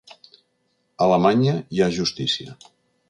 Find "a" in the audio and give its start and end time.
0.97-1.03